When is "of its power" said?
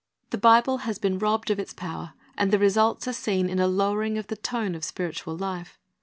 1.51-2.13